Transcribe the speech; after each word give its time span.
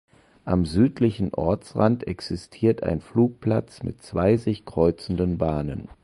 Am 0.45 0.65
südlichen 0.65 1.31
Ortsrand 1.31 2.07
existiert 2.07 2.81
ein 2.81 3.01
Flugplatz 3.01 3.83
mit 3.83 4.01
zwei 4.01 4.35
sich 4.35 4.65
kreuzenden 4.65 5.37
Bahnen. 5.37 5.89